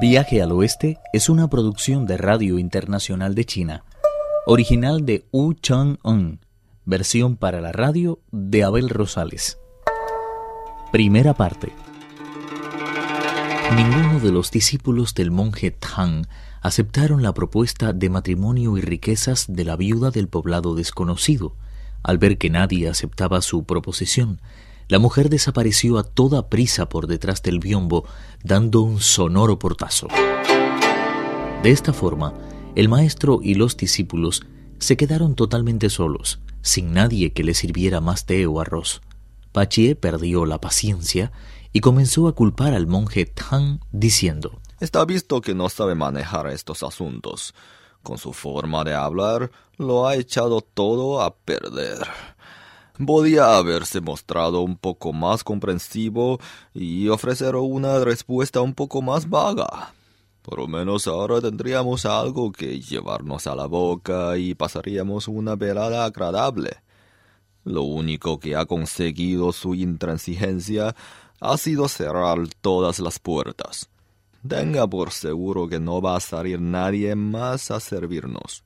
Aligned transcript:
Viaje 0.00 0.42
al 0.42 0.50
Oeste 0.50 0.98
es 1.12 1.28
una 1.28 1.48
producción 1.48 2.04
de 2.04 2.16
Radio 2.16 2.58
Internacional 2.58 3.34
de 3.34 3.44
China, 3.44 3.84
original 4.44 5.06
de 5.06 5.24
Wu 5.30 5.54
Chang-un, 5.54 6.40
versión 6.84 7.36
para 7.36 7.60
la 7.60 7.70
radio 7.70 8.18
de 8.32 8.64
Abel 8.64 8.88
Rosales. 8.88 9.58
Primera 10.90 11.34
parte. 11.34 11.72
Ninguno 13.76 14.18
de 14.18 14.32
los 14.32 14.50
discípulos 14.50 15.14
del 15.14 15.30
monje 15.30 15.70
Tang 15.70 16.26
aceptaron 16.60 17.22
la 17.22 17.32
propuesta 17.32 17.92
de 17.92 18.10
matrimonio 18.10 18.76
y 18.76 18.80
riquezas 18.80 19.46
de 19.48 19.64
la 19.64 19.76
viuda 19.76 20.10
del 20.10 20.28
poblado 20.28 20.74
desconocido. 20.74 21.54
Al 22.02 22.18
ver 22.18 22.36
que 22.36 22.50
nadie 22.50 22.88
aceptaba 22.88 23.40
su 23.42 23.64
proposición, 23.64 24.40
la 24.88 24.98
mujer 24.98 25.28
desapareció 25.28 25.98
a 25.98 26.04
toda 26.04 26.48
prisa 26.48 26.88
por 26.88 27.06
detrás 27.06 27.42
del 27.42 27.58
biombo, 27.58 28.04
dando 28.42 28.80
un 28.80 29.00
sonoro 29.00 29.58
portazo. 29.58 30.08
De 31.62 31.70
esta 31.70 31.92
forma, 31.92 32.34
el 32.74 32.88
maestro 32.88 33.40
y 33.42 33.54
los 33.54 33.76
discípulos 33.76 34.42
se 34.78 34.96
quedaron 34.96 35.34
totalmente 35.34 35.88
solos, 35.88 36.40
sin 36.60 36.92
nadie 36.92 37.32
que 37.32 37.44
les 37.44 37.58
sirviera 37.58 38.00
más 38.00 38.26
té 38.26 38.46
o 38.46 38.60
arroz. 38.60 39.00
Pachie 39.52 39.94
perdió 39.94 40.44
la 40.46 40.60
paciencia 40.60 41.32
y 41.72 41.80
comenzó 41.80 42.28
a 42.28 42.34
culpar 42.34 42.74
al 42.74 42.86
monje 42.86 43.26
Tang 43.26 43.80
diciendo 43.92 44.60
Está 44.80 45.04
visto 45.04 45.40
que 45.40 45.54
no 45.54 45.68
sabe 45.68 45.94
manejar 45.94 46.48
estos 46.48 46.82
asuntos. 46.82 47.54
Con 48.02 48.18
su 48.18 48.32
forma 48.32 48.84
de 48.84 48.94
hablar, 48.94 49.50
lo 49.78 50.06
ha 50.06 50.16
echado 50.16 50.60
todo 50.60 51.22
a 51.22 51.36
perder. 51.36 51.98
Podía 52.94 53.56
haberse 53.56 54.00
mostrado 54.00 54.60
un 54.60 54.76
poco 54.76 55.12
más 55.12 55.42
comprensivo 55.42 56.38
y 56.72 57.08
ofrecer 57.08 57.56
una 57.56 57.98
respuesta 57.98 58.60
un 58.60 58.72
poco 58.72 59.02
más 59.02 59.28
vaga. 59.28 59.92
Por 60.42 60.60
lo 60.60 60.68
menos 60.68 61.08
ahora 61.08 61.40
tendríamos 61.40 62.06
algo 62.06 62.52
que 62.52 62.80
llevarnos 62.80 63.48
a 63.48 63.56
la 63.56 63.66
boca 63.66 64.38
y 64.38 64.54
pasaríamos 64.54 65.26
una 65.26 65.56
velada 65.56 66.04
agradable. 66.04 66.76
Lo 67.64 67.82
único 67.82 68.38
que 68.38 68.54
ha 68.54 68.64
conseguido 68.64 69.52
su 69.52 69.74
intransigencia 69.74 70.94
ha 71.40 71.56
sido 71.56 71.88
cerrar 71.88 72.46
todas 72.60 73.00
las 73.00 73.18
puertas. 73.18 73.88
Tenga 74.46 74.86
por 74.86 75.10
seguro 75.10 75.66
que 75.66 75.80
no 75.80 76.00
va 76.00 76.16
a 76.16 76.20
salir 76.20 76.60
nadie 76.60 77.16
más 77.16 77.72
a 77.72 77.80
servirnos. 77.80 78.62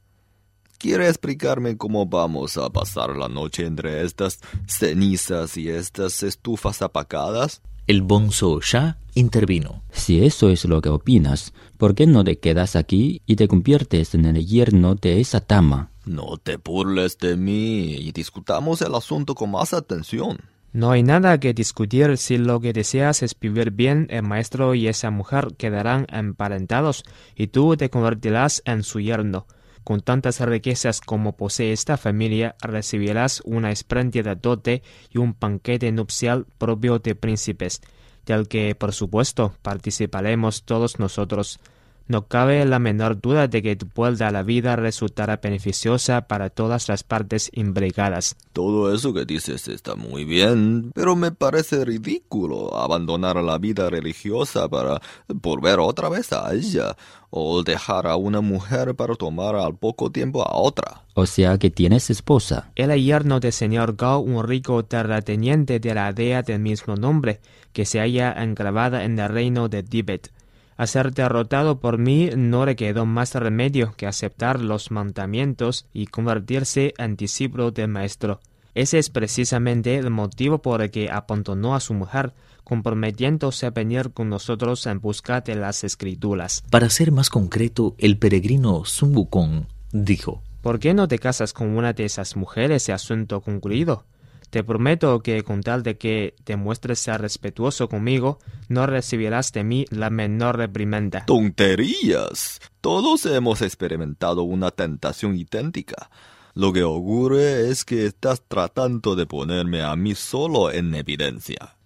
¿Quiere 0.79 1.09
explicarme 1.09 1.77
cómo 1.77 2.07
vamos 2.07 2.57
a 2.57 2.71
pasar 2.71 3.17
la 3.17 3.29
noche 3.29 3.67
entre 3.67 4.05
estas 4.05 4.39
cenizas 4.69 5.57
y 5.57 5.69
estas 5.69 6.23
estufas 6.23 6.83
apacadas? 6.83 7.62
El 7.89 8.03
bonzo 8.03 8.61
ya 8.61 8.97
intervino. 9.15 9.83
Si 9.91 10.25
eso 10.25 10.51
es 10.51 10.65
lo 10.67 10.81
que 10.81 10.89
opinas, 10.89 11.53
¿por 11.79 11.97
qué 11.97 12.06
no 12.06 12.23
te 12.23 12.39
quedas 12.39 12.77
aquí 12.77 13.23
y 13.27 13.34
te 13.34 13.49
conviertes 13.49 14.15
en 14.15 14.25
el 14.25 14.47
yerno 14.47 14.95
de 14.95 15.21
esa 15.21 15.41
tama? 15.41 15.91
No 16.05 16.37
te 16.37 16.59
burles 16.59 17.19
de 17.19 17.37
mí 17.37 17.97
y 17.97 18.12
discutamos 18.12 18.81
el 18.81 18.95
asunto 18.95 19.34
con 19.34 19.51
más 19.51 19.75
atención. 19.75 20.39
No 20.73 20.93
hay 20.93 21.03
nada 21.03 21.41
que 21.41 21.55
discutir 21.55 22.17
si 22.19 22.39
lo 22.39 22.61
que 22.61 22.73
deseas 22.73 23.25
es 23.25 23.37
vivir 23.37 23.73
bien, 23.73 24.06
el 24.11 24.23
maestro 24.23 24.77
y 24.77 24.87
esa 24.87 25.11
mujer 25.11 25.56
quedarán 25.59 26.06
emparentados 26.09 27.03
y 27.34 27.49
tú 27.49 27.77
te 27.77 27.91
convertirás 27.91 28.62
en 28.65 28.84
su 28.84 29.01
yerno. 29.01 29.49
Con 29.84 30.01
tantas 30.01 30.41
riquezas 30.41 31.01
como 31.01 31.37
posee 31.37 31.73
esta 31.73 31.97
familia, 31.97 32.57
recibirás 32.61 33.43
una 33.45 33.71
espléndida 33.71 34.34
dote 34.34 34.83
y 35.11 35.19
un 35.19 35.37
banquete 35.39 35.91
nupcial 35.93 36.47
propio 36.59 36.98
de 36.98 37.15
príncipes, 37.15 37.81
del 38.27 38.49
que, 38.49 38.75
por 38.75 38.93
supuesto, 38.93 39.55
participaremos 39.62 40.65
todos 40.65 40.99
nosotros. 40.99 41.61
No 42.09 42.27
cabe 42.27 42.64
la 42.64 42.78
menor 42.78 43.20
duda 43.20 43.48
de 43.48 43.62
que 43.62 43.77
tu 43.77 43.87
vuelta 43.94 44.28
a 44.28 44.31
la 44.31 44.43
vida 44.43 44.77
resultará 44.77 45.37
beneficiosa 45.37 46.22
para 46.22 46.49
todas 46.49 46.88
las 46.88 47.05
partes 47.05 47.50
imbricadas. 47.53 48.34
Todo 48.55 48.94
eso 48.94 49.12
que 49.12 49.27
dices 49.27 49.69
está 49.69 49.94
muy 49.94 50.25
bien, 50.25 50.91
pero 50.94 51.16
me 51.16 51.33
parece 51.33 51.84
ridículo 51.84 52.75
abandonar 52.78 53.37
la 53.37 53.59
vida 53.59 53.91
religiosa 53.91 54.71
para 54.71 55.03
volver 55.28 55.81
otra 55.81 56.09
vez 56.09 56.33
a 56.33 56.55
ella, 56.55 56.97
o 57.28 57.62
dejar 57.62 58.06
a 58.06 58.16
una 58.16 58.41
mujer 58.41 58.94
para 58.94 59.15
tomar 59.15 59.54
al 59.54 59.77
poco 59.77 60.10
tiempo 60.10 60.43
a 60.43 60.56
otra. 60.56 61.03
O 61.12 61.27
sea 61.27 61.59
que 61.59 61.69
tienes 61.71 62.09
esposa. 62.09 62.71
El 62.75 62.91
yerno 63.03 63.38
del 63.38 63.53
señor 63.53 63.97
Gao, 63.97 64.21
un 64.21 64.43
rico 64.47 64.83
terrateniente 64.84 65.78
de 65.78 65.94
la 65.94 66.06
aldea 66.06 66.43
del 66.43 66.60
mismo 66.60 66.97
nombre, 66.97 67.41
que 67.75 67.84
se 67.84 67.99
halla 67.99 68.33
enclavada 68.33 69.04
en 69.04 69.19
el 69.19 69.28
reino 69.28 69.69
de 69.69 69.83
Tibet. 69.83 70.31
A 70.78 70.87
ser 70.87 71.12
derrotado 71.12 71.81
por 71.81 71.99
mí 71.99 72.31
no 72.37 72.65
le 72.65 72.77
quedó 72.77 73.05
más 73.05 73.34
remedio 73.34 73.94
que 73.97 74.06
aceptar 74.06 74.61
los 74.61 74.93
mandamientos 74.93 75.87
y 75.93 76.06
convertirse 76.06 76.94
en 76.99 77.16
discípulo 77.16 77.72
del 77.72 77.89
maestro. 77.89 78.39
Ese 78.77 79.00
es 79.00 79.11
precisamente 79.11 79.97
el 79.97 80.11
motivo 80.11 80.62
por 80.62 80.81
el 80.81 80.93
que 80.93 81.11
abandonó 81.11 81.75
a 81.75 81.81
su 81.81 81.94
mujer, 81.94 82.33
comprometiéndose 82.62 83.66
a 83.66 83.71
venir 83.71 84.12
con 84.12 84.28
nosotros 84.28 84.87
en 84.87 85.00
busca 85.00 85.41
de 85.41 85.56
las 85.56 85.83
escrituras. 85.83 86.62
Para 86.71 86.89
ser 86.91 87.10
más 87.10 87.28
concreto, 87.28 87.97
el 87.99 88.16
peregrino 88.16 88.84
Sun 88.84 89.16
Wukong 89.16 89.65
dijo: 89.91 90.43
¿Por 90.62 90.78
qué 90.78 90.95
no 90.95 91.09
te 91.09 91.19
casas 91.19 91.53
con 91.53 91.77
una 91.77 91.93
de 91.93 92.05
esas 92.05 92.37
mujeres 92.37 92.89
y 92.89 92.93
asunto 92.93 93.41
concluido? 93.41 94.05
Te 94.50 94.64
prometo 94.64 95.20
que 95.20 95.42
con 95.42 95.62
tal 95.62 95.82
de 95.82 95.98
que 95.98 96.34
te 96.44 96.56
muestres 96.56 97.06
respetuoso 97.06 97.88
conmigo, 97.88 98.38
no 98.69 98.86
recibirás 98.86 99.53
de 99.53 99.62
mí 99.62 99.84
la 99.91 100.09
menor 100.09 100.56
reprimenda. 100.56 101.26
¡Tonterías! 101.26 102.60
Todos 102.81 103.26
hemos 103.26 103.60
experimentado 103.60 104.42
una 104.44 104.70
tentación 104.70 105.36
idéntica. 105.36 106.10
Lo 106.54 106.72
que 106.72 106.82
ocurre 106.82 107.69
es 107.69 107.84
que 107.84 108.06
estás 108.06 108.42
tratando 108.48 109.14
de 109.14 109.26
ponerme 109.26 109.82
a 109.82 109.94
mí 109.97 110.14
solo 110.14 110.72
en 110.72 110.94
evidencia. 110.94 111.76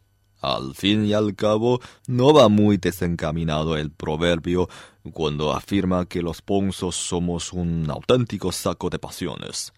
Al 0.40 0.74
fin 0.74 1.04
y 1.04 1.12
al 1.12 1.34
cabo, 1.34 1.80
no 2.06 2.32
va 2.32 2.48
muy 2.48 2.76
desencaminado 2.76 3.76
el 3.76 3.90
proverbio 3.90 4.68
cuando 5.12 5.52
afirma 5.52 6.06
que 6.06 6.22
los 6.22 6.42
ponzos 6.42 6.96
somos 6.96 7.52
un 7.52 7.88
auténtico 7.90 8.50
saco 8.50 8.88
de 8.88 8.98
pasiones. 8.98 9.72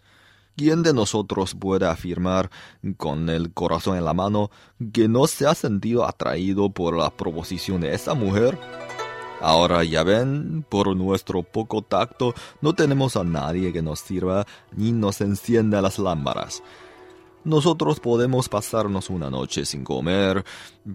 ¿Quién 0.56 0.84
de 0.84 0.92
nosotros 0.92 1.56
puede 1.56 1.86
afirmar 1.86 2.48
con 2.96 3.28
el 3.28 3.52
corazón 3.52 3.96
en 3.98 4.04
la 4.04 4.14
mano 4.14 4.50
que 4.92 5.08
no 5.08 5.26
se 5.26 5.46
ha 5.48 5.54
sentido 5.56 6.06
atraído 6.06 6.70
por 6.70 6.96
la 6.96 7.10
proposición 7.10 7.80
de 7.80 7.92
esa 7.92 8.14
mujer? 8.14 8.56
Ahora 9.40 9.82
ya 9.82 10.04
ven, 10.04 10.64
por 10.68 10.96
nuestro 10.96 11.42
poco 11.42 11.82
tacto 11.82 12.34
no 12.60 12.72
tenemos 12.72 13.16
a 13.16 13.24
nadie 13.24 13.72
que 13.72 13.82
nos 13.82 13.98
sirva 13.98 14.46
ni 14.76 14.92
nos 14.92 15.20
encienda 15.20 15.82
las 15.82 15.98
lámparas. 15.98 16.62
Nosotros 17.42 17.98
podemos 17.98 18.48
pasarnos 18.48 19.10
una 19.10 19.30
noche 19.30 19.66
sin 19.66 19.82
comer, 19.82 20.44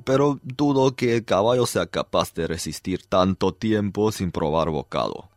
pero 0.06 0.40
dudo 0.42 0.96
que 0.96 1.18
el 1.18 1.25
caballo 1.25 1.66
sea 1.66 1.86
capaz 1.86 2.34
de 2.34 2.48
resistir 2.48 3.06
tanto 3.06 3.53
tiempo 3.53 4.12
sin 4.14 4.31
probar 4.31 4.69
bocado. 4.69 5.30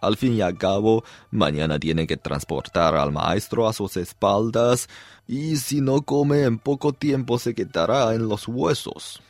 Al 0.00 0.16
fin 0.16 0.34
y 0.34 0.40
al 0.40 0.56
cabo, 0.56 1.04
mañana 1.30 1.78
tiene 1.78 2.06
que 2.06 2.16
transportar 2.16 2.94
al 2.94 3.12
maestro 3.12 3.66
a 3.66 3.72
sus 3.72 3.96
espaldas 3.96 4.88
y 5.26 5.56
si 5.56 5.80
no 5.80 6.02
come 6.02 6.42
en 6.42 6.58
poco 6.58 6.92
tiempo 6.92 7.38
se 7.38 7.54
quedará 7.54 8.14
en 8.14 8.28
los 8.28 8.46
huesos. 8.46 9.20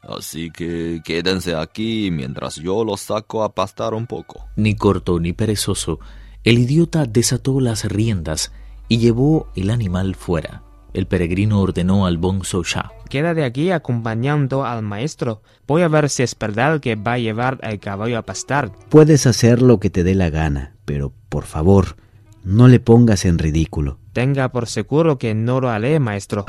Así 0.00 0.50
que 0.50 1.02
quédense 1.04 1.54
aquí 1.54 2.10
mientras 2.10 2.56
yo 2.56 2.84
los 2.84 3.00
saco 3.00 3.42
a 3.42 3.54
pastar 3.54 3.94
un 3.94 4.06
poco. 4.06 4.46
Ni 4.56 4.74
corto 4.74 5.20
ni 5.20 5.32
perezoso, 5.32 5.98
el 6.44 6.58
idiota 6.58 7.04
desató 7.04 7.60
las 7.60 7.84
riendas 7.84 8.52
y 8.88 8.98
llevó 8.98 9.48
el 9.54 9.70
animal 9.70 10.14
fuera. 10.14 10.62
El 10.94 11.06
peregrino 11.06 11.60
ordenó 11.60 12.06
al 12.06 12.18
bonzo 12.18 12.62
Sha. 12.64 12.90
Queda 13.08 13.30
aquí 13.44 13.70
acompañando 13.70 14.64
al 14.64 14.82
maestro. 14.82 15.42
Voy 15.66 15.82
a 15.82 15.88
ver 15.88 16.08
si 16.08 16.22
es 16.22 16.36
verdad 16.38 16.80
que 16.80 16.96
va 16.96 17.14
a 17.14 17.18
llevar 17.18 17.58
el 17.62 17.78
caballo 17.78 18.18
a 18.18 18.22
pastar. 18.22 18.72
Puedes 18.88 19.26
hacer 19.26 19.62
lo 19.62 19.80
que 19.80 19.90
te 19.90 20.02
dé 20.02 20.14
la 20.14 20.30
gana, 20.30 20.74
pero 20.84 21.12
por 21.28 21.44
favor, 21.44 21.96
no 22.42 22.68
le 22.68 22.80
pongas 22.80 23.24
en 23.24 23.38
ridículo. 23.38 23.98
Tenga 24.12 24.50
por 24.50 24.66
seguro 24.66 25.18
que 25.18 25.34
no 25.34 25.60
lo 25.60 25.68
haré, 25.68 26.00
maestro. 26.00 26.46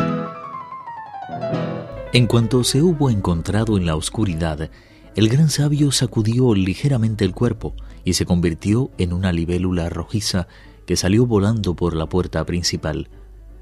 En 2.11 2.25
cuanto 2.25 2.63
se 2.63 2.81
hubo 2.81 3.09
encontrado 3.09 3.77
en 3.77 3.85
la 3.85 3.95
oscuridad, 3.95 4.71
el 5.15 5.29
gran 5.29 5.49
sabio 5.49 5.91
sacudió 5.91 6.55
ligeramente 6.55 7.25
el 7.25 7.33
cuerpo 7.33 7.75
y 8.03 8.13
se 8.13 8.25
convirtió 8.25 8.89
en 8.97 9.13
una 9.13 9.31
libélula 9.31 9.89
rojiza 9.89 10.47
que 10.85 10.95
salió 10.95 11.25
volando 11.25 11.75
por 11.75 11.95
la 11.95 12.07
puerta 12.07 12.43
principal. 12.45 13.09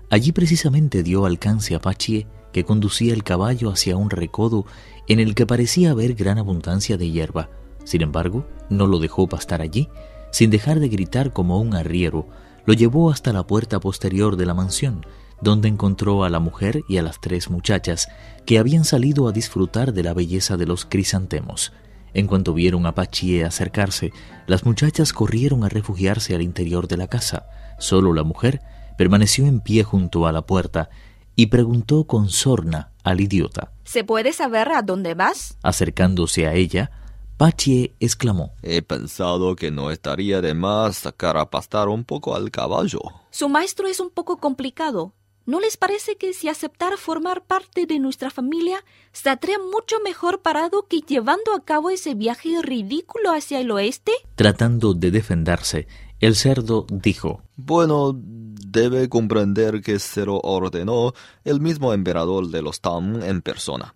Allí 0.09 0.31
precisamente 0.31 1.03
dio 1.03 1.25
alcance 1.25 1.75
a 1.75 1.79
Pachie, 1.79 2.27
que 2.53 2.63
conducía 2.63 3.13
el 3.13 3.23
caballo 3.23 3.69
hacia 3.69 3.97
un 3.97 4.09
recodo 4.09 4.65
en 5.07 5.19
el 5.19 5.35
que 5.35 5.45
parecía 5.45 5.91
haber 5.91 6.15
gran 6.15 6.37
abundancia 6.37 6.97
de 6.97 7.11
hierba. 7.11 7.49
Sin 7.83 8.01
embargo, 8.01 8.47
no 8.69 8.87
lo 8.87 8.99
dejó 8.99 9.27
pastar 9.27 9.61
allí, 9.61 9.89
sin 10.31 10.49
dejar 10.49 10.79
de 10.79 10.89
gritar 10.89 11.33
como 11.33 11.59
un 11.59 11.75
arriero, 11.75 12.27
lo 12.65 12.73
llevó 12.73 13.11
hasta 13.11 13.31
la 13.31 13.47
puerta 13.47 13.79
posterior 13.79 14.35
de 14.35 14.45
la 14.45 14.53
mansión, 14.53 15.05
donde 15.41 15.67
encontró 15.67 16.23
a 16.23 16.29
la 16.29 16.39
mujer 16.39 16.81
y 16.89 16.97
a 16.97 17.03
las 17.03 17.21
tres 17.21 17.49
muchachas 17.49 18.07
que 18.45 18.59
habían 18.59 18.85
salido 18.85 19.27
a 19.27 19.31
disfrutar 19.31 19.93
de 19.93 20.03
la 20.03 20.13
belleza 20.13 20.57
de 20.57 20.65
los 20.65 20.85
crisantemos. 20.85 21.73
En 22.13 22.27
cuanto 22.27 22.53
vieron 22.53 22.85
a 22.85 22.95
Pachie 22.95 23.43
acercarse, 23.45 24.11
las 24.47 24.65
muchachas 24.65 25.13
corrieron 25.13 25.63
a 25.63 25.69
refugiarse 25.69 26.33
al 26.33 26.41
interior 26.41 26.87
de 26.87 26.97
la 26.97 27.07
casa. 27.07 27.47
Solo 27.77 28.13
la 28.13 28.23
mujer 28.23 28.61
permaneció 28.97 29.45
en 29.45 29.61
pie 29.61 29.83
junto 29.83 30.27
a 30.27 30.31
la 30.31 30.41
puerta 30.41 30.89
y 31.35 31.47
preguntó 31.47 32.05
con 32.05 32.29
sorna 32.29 32.91
al 33.03 33.21
idiota. 33.21 33.71
¿Se 33.85 34.03
puede 34.03 34.33
saber 34.33 34.69
a 34.69 34.81
dónde 34.81 35.13
vas? 35.13 35.57
Acercándose 35.61 36.47
a 36.47 36.53
ella, 36.55 36.91
Pachie 37.37 37.93
exclamó. 37.99 38.53
He 38.63 38.81
pensado 38.81 39.55
que 39.55 39.69
no 39.69 39.91
estaría 39.91 40.41
de 40.41 40.55
más 40.55 40.97
sacar 40.97 41.37
a 41.37 41.49
pastar 41.49 41.87
un 41.87 42.03
poco 42.03 42.35
al 42.35 42.49
caballo. 42.49 42.99
Su 43.29 43.47
maestro 43.47 43.87
es 43.87 43.99
un 43.99 44.09
poco 44.09 44.37
complicado. 44.37 45.13
¿No 45.45 45.61
les 45.61 45.77
parece 45.77 46.17
que 46.17 46.33
si 46.33 46.49
aceptara 46.49 46.97
formar 46.97 47.45
parte 47.45 47.85
de 47.85 47.99
nuestra 47.99 48.31
familia, 48.31 48.83
estaría 49.13 49.57
mucho 49.59 50.01
mejor 50.03 50.41
parado 50.41 50.87
que 50.89 50.99
llevando 50.99 51.53
a 51.53 51.63
cabo 51.63 51.89
ese 51.89 52.15
viaje 52.15 52.61
ridículo 52.61 53.31
hacia 53.31 53.61
el 53.61 53.71
oeste? 53.71 54.11
Tratando 54.35 54.93
de 54.93 55.11
defenderse, 55.11 55.87
el 56.19 56.35
cerdo 56.35 56.85
dijo 56.89 57.41
Bueno, 57.55 58.13
debe 58.15 59.09
comprender 59.09 59.81
que 59.81 59.99
se 59.99 60.25
lo 60.25 60.39
ordenó 60.39 61.13
el 61.43 61.61
mismo 61.61 61.93
emperador 61.93 62.47
de 62.49 62.61
los 62.61 62.81
Tam 62.81 63.21
en 63.21 63.41
persona. 63.41 63.95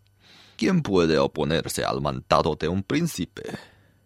¿Quién 0.57 0.83
puede 0.83 1.17
oponerse 1.17 1.83
al 1.83 2.01
mandado 2.01 2.55
de 2.55 2.67
un 2.67 2.83
príncipe? 2.83 3.43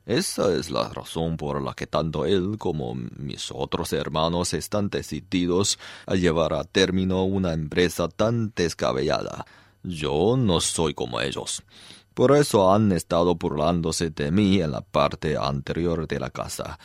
Esa 0.05 0.53
es 0.53 0.69
la 0.69 0.87
razón 0.89 1.35
por 1.35 1.61
la 1.61 1.73
que 1.73 1.87
tanto 1.87 2.25
él 2.25 2.57
como 2.59 2.93
mis 2.93 3.49
otros 3.51 3.91
hermanos 3.91 4.53
están 4.53 4.89
decididos 4.89 5.79
a 6.05 6.13
llevar 6.13 6.53
a 6.53 6.63
término 6.63 7.23
una 7.23 7.53
empresa 7.53 8.07
tan 8.07 8.53
descabellada. 8.55 9.45
Yo 9.83 10.37
no 10.37 10.61
soy 10.61 10.93
como 10.93 11.19
ellos. 11.19 11.63
Por 12.13 12.37
eso 12.37 12.71
han 12.71 12.91
estado 12.91 13.35
burlándose 13.35 14.11
de 14.11 14.31
mí 14.31 14.61
en 14.61 14.71
la 14.71 14.81
parte 14.81 15.35
anterior 15.37 16.07
de 16.07 16.19
la 16.19 16.29
casa. 16.29 16.79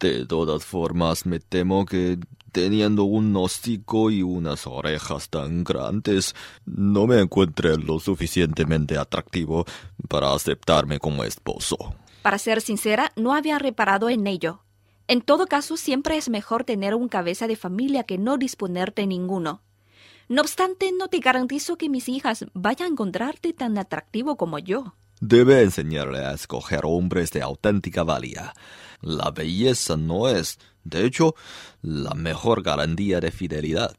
De 0.00 0.24
todas 0.24 0.64
formas, 0.64 1.26
me 1.26 1.40
temo 1.40 1.84
que 1.84 2.18
teniendo 2.52 3.04
un 3.04 3.36
hocico 3.36 4.10
y 4.10 4.22
unas 4.22 4.66
orejas 4.66 5.28
tan 5.28 5.62
grandes, 5.62 6.34
no 6.64 7.06
me 7.06 7.20
encuentre 7.20 7.76
lo 7.76 8.00
suficientemente 8.00 8.98
atractivo 8.98 9.64
para 10.08 10.32
aceptarme 10.32 10.98
como 10.98 11.22
esposo. 11.22 11.76
Para 12.22 12.38
ser 12.38 12.60
sincera, 12.60 13.12
no 13.14 13.34
había 13.34 13.58
reparado 13.58 14.10
en 14.10 14.26
ello. 14.26 14.62
En 15.06 15.20
todo 15.20 15.46
caso, 15.46 15.76
siempre 15.76 16.16
es 16.16 16.28
mejor 16.28 16.64
tener 16.64 16.94
un 16.94 17.08
cabeza 17.08 17.46
de 17.46 17.56
familia 17.56 18.04
que 18.04 18.18
no 18.18 18.38
disponer 18.38 18.94
de 18.94 19.06
ninguno. 19.06 19.62
No 20.28 20.42
obstante, 20.42 20.92
no 20.96 21.08
te 21.08 21.18
garantizo 21.18 21.76
que 21.76 21.88
mis 21.88 22.08
hijas 22.08 22.46
vayan 22.54 22.86
a 22.86 22.90
encontrarte 22.92 23.52
tan 23.52 23.76
atractivo 23.78 24.36
como 24.36 24.58
yo. 24.58 24.94
Debe 25.20 25.62
enseñarle 25.62 26.20
a 26.20 26.32
escoger 26.32 26.82
hombres 26.84 27.30
de 27.32 27.42
auténtica 27.42 28.04
valía. 28.04 28.54
La 29.00 29.30
belleza 29.30 29.96
no 29.96 30.28
es, 30.28 30.58
de 30.84 31.06
hecho, 31.06 31.34
la 31.82 32.14
mejor 32.14 32.62
garantía 32.62 33.20
de 33.20 33.30
fidelidad. 33.30 33.96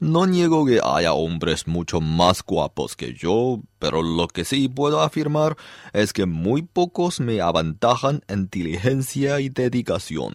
No 0.00 0.26
niego 0.26 0.66
que 0.66 0.80
haya 0.82 1.12
hombres 1.12 1.68
mucho 1.68 2.00
más 2.00 2.42
guapos 2.42 2.96
que 2.96 3.14
yo, 3.14 3.60
pero 3.78 4.02
lo 4.02 4.26
que 4.26 4.44
sí 4.44 4.68
puedo 4.68 5.00
afirmar 5.00 5.56
es 5.92 6.12
que 6.12 6.26
muy 6.26 6.62
pocos 6.62 7.20
me 7.20 7.40
aventajan 7.40 8.22
en 8.26 8.40
inteligencia 8.40 9.38
y 9.38 9.50
dedicación. 9.50 10.34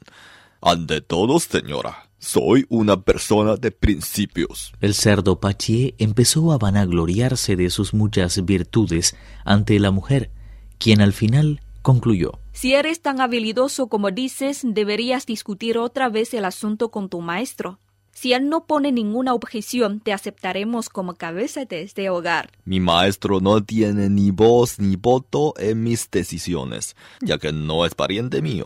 Ante 0.61 1.01
todo, 1.01 1.39
señora, 1.39 2.09
soy 2.19 2.65
una 2.69 3.01
persona 3.01 3.57
de 3.57 3.71
principios. 3.71 4.73
El 4.81 4.93
cerdo 4.93 5.39
Pachier 5.39 5.93
empezó 5.97 6.51
a 6.53 6.57
vanagloriarse 6.57 7.55
de 7.55 7.69
sus 7.69 7.93
muchas 7.93 8.45
virtudes 8.45 9.15
ante 9.43 9.77
la 9.79 9.91
mujer, 9.91 10.31
quien 10.77 11.01
al 11.01 11.13
final 11.13 11.61
concluyó. 11.81 12.39
Si 12.51 12.73
eres 12.73 13.01
tan 13.01 13.21
habilidoso 13.21 13.87
como 13.87 14.11
dices, 14.11 14.61
deberías 14.63 15.25
discutir 15.25 15.77
otra 15.77 16.09
vez 16.09 16.33
el 16.33 16.45
asunto 16.45 16.89
con 16.89 17.09
tu 17.09 17.21
maestro. 17.21 17.79
Si 18.11 18.33
él 18.33 18.49
no 18.49 18.65
pone 18.65 18.91
ninguna 18.91 19.33
objeción, 19.33 20.01
te 20.01 20.11
aceptaremos 20.11 20.89
como 20.89 21.15
cabeza 21.15 21.63
de 21.63 21.83
este 21.83 22.09
hogar. 22.09 22.51
Mi 22.65 22.81
maestro 22.81 23.39
no 23.39 23.63
tiene 23.63 24.09
ni 24.09 24.31
voz 24.31 24.77
ni 24.77 24.97
voto 24.97 25.53
en 25.57 25.83
mis 25.83 26.11
decisiones, 26.11 26.97
ya 27.21 27.37
que 27.37 27.53
no 27.53 27.85
es 27.85 27.95
pariente 27.95 28.41
mío. 28.41 28.65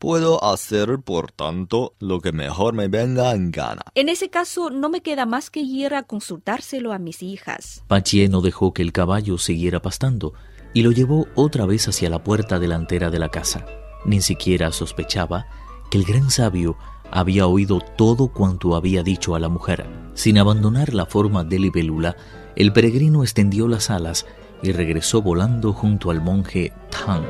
Puedo 0.00 0.42
hacer, 0.42 0.98
por 1.04 1.30
tanto, 1.30 1.94
lo 2.00 2.20
que 2.20 2.32
mejor 2.32 2.72
me 2.72 2.88
venga 2.88 3.32
en 3.32 3.52
gana. 3.52 3.82
En 3.94 4.08
ese 4.08 4.28
caso, 4.28 4.70
no 4.70 4.88
me 4.88 5.02
queda 5.02 5.24
más 5.24 5.50
que 5.50 5.60
ir 5.60 5.94
a 5.94 6.02
consultárselo 6.02 6.92
a 6.92 6.98
mis 6.98 7.22
hijas. 7.22 7.84
Pachie 7.86 8.28
no 8.28 8.40
dejó 8.40 8.72
que 8.72 8.82
el 8.82 8.92
caballo 8.92 9.38
siguiera 9.38 9.80
pastando 9.82 10.32
y 10.72 10.82
lo 10.82 10.92
llevó 10.92 11.26
otra 11.34 11.66
vez 11.66 11.88
hacia 11.88 12.10
la 12.10 12.22
puerta 12.22 12.58
delantera 12.58 13.10
de 13.10 13.18
la 13.18 13.28
casa. 13.28 13.66
Ni 14.04 14.20
siquiera 14.20 14.72
sospechaba 14.72 15.46
que 15.90 15.98
el 15.98 16.04
gran 16.04 16.30
sabio 16.30 16.76
había 17.10 17.46
oído 17.46 17.80
todo 17.96 18.28
cuanto 18.28 18.76
había 18.76 19.02
dicho 19.02 19.34
a 19.34 19.40
la 19.40 19.48
mujer. 19.48 19.86
Sin 20.14 20.38
abandonar 20.38 20.94
la 20.94 21.06
forma 21.06 21.44
de 21.44 21.58
libélula, 21.58 22.16
el 22.56 22.72
peregrino 22.72 23.22
extendió 23.22 23.68
las 23.68 23.90
alas 23.90 24.26
y 24.62 24.72
regresó 24.72 25.22
volando 25.22 25.72
junto 25.72 26.10
al 26.10 26.20
monje 26.20 26.72
Tang. 26.90 27.24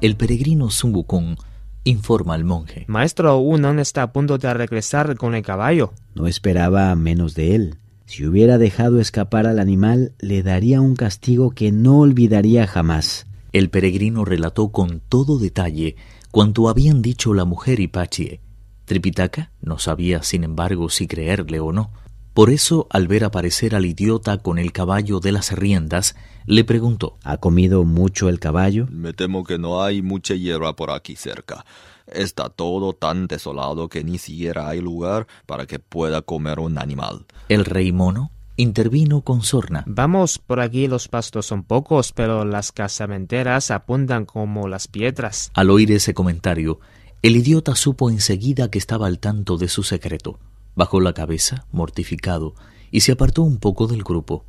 El 0.00 0.16
peregrino 0.16 0.70
Sun 0.70 0.94
Wukong 0.94 1.36
informa 1.84 2.34
al 2.34 2.44
monje. 2.44 2.84
Maestro, 2.88 3.38
Unan 3.38 3.78
está 3.78 4.02
a 4.02 4.12
punto 4.12 4.38
de 4.38 4.52
regresar 4.54 5.16
con 5.16 5.34
el 5.34 5.42
caballo. 5.42 5.92
No 6.14 6.26
esperaba 6.26 6.94
menos 6.94 7.34
de 7.34 7.54
él. 7.54 7.78
Si 8.10 8.26
hubiera 8.26 8.58
dejado 8.58 8.98
escapar 8.98 9.46
al 9.46 9.60
animal, 9.60 10.14
le 10.18 10.42
daría 10.42 10.80
un 10.80 10.96
castigo 10.96 11.52
que 11.52 11.70
no 11.70 12.00
olvidaría 12.00 12.66
jamás. 12.66 13.28
El 13.52 13.70
peregrino 13.70 14.24
relató 14.24 14.72
con 14.72 14.98
todo 14.98 15.38
detalle 15.38 15.94
cuanto 16.32 16.68
habían 16.68 17.02
dicho 17.02 17.34
la 17.34 17.44
mujer 17.44 17.78
y 17.78 17.86
Pachie. 17.86 18.40
Tripitaka 18.84 19.52
no 19.62 19.78
sabía, 19.78 20.24
sin 20.24 20.42
embargo, 20.42 20.88
si 20.88 21.06
creerle 21.06 21.60
o 21.60 21.70
no. 21.70 21.92
Por 22.34 22.50
eso, 22.50 22.88
al 22.90 23.06
ver 23.06 23.22
aparecer 23.22 23.76
al 23.76 23.86
idiota 23.86 24.38
con 24.38 24.58
el 24.58 24.72
caballo 24.72 25.20
de 25.20 25.30
las 25.30 25.52
riendas, 25.52 26.16
le 26.46 26.64
preguntó 26.64 27.16
¿Ha 27.22 27.36
comido 27.36 27.84
mucho 27.84 28.28
el 28.28 28.40
caballo? 28.40 28.88
Me 28.90 29.12
temo 29.12 29.44
que 29.44 29.56
no 29.56 29.84
hay 29.84 30.02
mucha 30.02 30.34
hierba 30.34 30.74
por 30.74 30.90
aquí 30.90 31.14
cerca. 31.14 31.64
Está 32.06 32.48
todo 32.48 32.92
tan 32.92 33.26
desolado 33.26 33.88
que 33.88 34.04
ni 34.04 34.18
siquiera 34.18 34.68
hay 34.68 34.80
lugar 34.80 35.26
para 35.46 35.66
que 35.66 35.78
pueda 35.78 36.22
comer 36.22 36.60
un 36.60 36.78
animal. 36.78 37.26
El 37.48 37.64
rey 37.64 37.92
mono 37.92 38.30
intervino 38.56 39.22
con 39.22 39.42
sorna. 39.42 39.84
Vamos, 39.86 40.38
por 40.38 40.60
aquí 40.60 40.86
los 40.86 41.08
pastos 41.08 41.46
son 41.46 41.62
pocos, 41.62 42.12
pero 42.12 42.44
las 42.44 42.72
casamenteras 42.72 43.70
apuntan 43.70 44.26
como 44.26 44.68
las 44.68 44.86
piedras. 44.86 45.50
Al 45.54 45.70
oír 45.70 45.90
ese 45.92 46.12
comentario, 46.12 46.78
el 47.22 47.36
idiota 47.36 47.74
supo 47.74 48.10
enseguida 48.10 48.70
que 48.70 48.78
estaba 48.78 49.06
al 49.06 49.18
tanto 49.18 49.56
de 49.56 49.68
su 49.68 49.82
secreto. 49.82 50.38
Bajó 50.74 51.00
la 51.00 51.14
cabeza, 51.14 51.66
mortificado, 51.72 52.54
y 52.90 53.00
se 53.00 53.12
apartó 53.12 53.42
un 53.42 53.58
poco 53.58 53.86
del 53.86 54.02
grupo. 54.02 54.44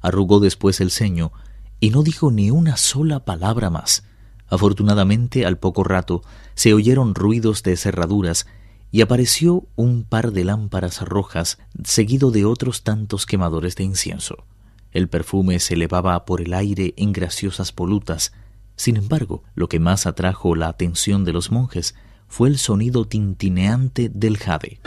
Arrugó 0.00 0.40
después 0.40 0.80
el 0.80 0.90
ceño 0.90 1.32
y 1.78 1.90
no 1.90 2.02
dijo 2.02 2.30
ni 2.30 2.50
una 2.50 2.76
sola 2.76 3.24
palabra 3.24 3.70
más. 3.70 4.04
Afortunadamente, 4.52 5.46
al 5.46 5.56
poco 5.56 5.82
rato, 5.82 6.20
se 6.52 6.74
oyeron 6.74 7.14
ruidos 7.14 7.62
de 7.62 7.74
cerraduras 7.74 8.46
y 8.90 9.00
apareció 9.00 9.66
un 9.76 10.04
par 10.04 10.30
de 10.32 10.44
lámparas 10.44 11.00
rojas 11.00 11.56
seguido 11.84 12.30
de 12.30 12.44
otros 12.44 12.82
tantos 12.82 13.24
quemadores 13.24 13.76
de 13.76 13.84
incienso. 13.84 14.44
El 14.90 15.08
perfume 15.08 15.58
se 15.58 15.72
elevaba 15.72 16.26
por 16.26 16.42
el 16.42 16.52
aire 16.52 16.92
en 16.98 17.14
graciosas 17.14 17.74
volutas. 17.74 18.34
Sin 18.76 18.98
embargo, 18.98 19.42
lo 19.54 19.70
que 19.70 19.80
más 19.80 20.04
atrajo 20.04 20.54
la 20.54 20.68
atención 20.68 21.24
de 21.24 21.32
los 21.32 21.50
monjes 21.50 21.94
fue 22.28 22.50
el 22.50 22.58
sonido 22.58 23.06
tintineante 23.06 24.10
del 24.12 24.36
jade. 24.36 24.82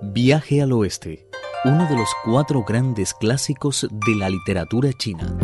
Viaje 0.00 0.62
al 0.62 0.70
oeste, 0.70 1.26
uno 1.64 1.88
de 1.88 1.96
los 1.96 2.08
cuatro 2.24 2.62
grandes 2.62 3.14
clásicos 3.14 3.88
de 4.06 4.14
la 4.14 4.30
literatura 4.30 4.92
china. 4.92 5.36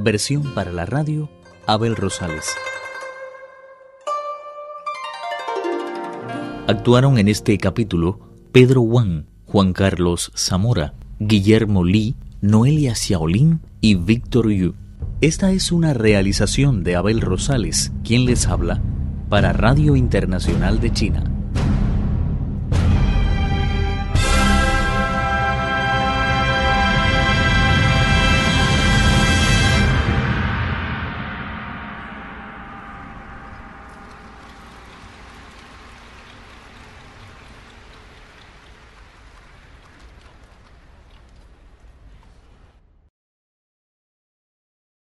Versión 0.00 0.54
para 0.54 0.70
la 0.70 0.86
radio 0.86 1.28
Abel 1.66 1.96
Rosales. 1.96 2.54
Actuaron 6.68 7.18
en 7.18 7.26
este 7.26 7.58
capítulo 7.58 8.20
Pedro 8.52 8.82
Wang, 8.82 9.24
Juan 9.46 9.72
Carlos 9.72 10.30
Zamora, 10.36 10.94
Guillermo 11.18 11.84
Lee, 11.84 12.14
Noelia 12.40 12.94
Xiaolin 12.94 13.60
y 13.80 13.96
Víctor 13.96 14.52
Yu. 14.52 14.74
Esta 15.20 15.50
es 15.50 15.72
una 15.72 15.94
realización 15.94 16.84
de 16.84 16.94
Abel 16.94 17.20
Rosales, 17.20 17.90
quien 18.04 18.24
les 18.24 18.46
habla, 18.46 18.80
para 19.28 19.52
Radio 19.52 19.96
Internacional 19.96 20.80
de 20.80 20.92
China. 20.92 21.37